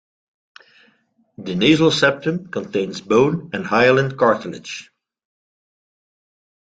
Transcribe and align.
The 1.37 1.53
nasal 1.53 1.91
septum 1.91 2.47
contains 2.47 3.01
bone 3.01 3.51
and 3.53 3.63
hyaline 3.67 4.17
cartilage. 4.17 4.89